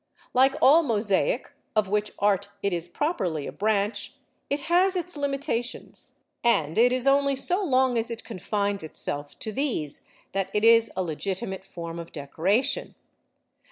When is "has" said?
4.61-4.95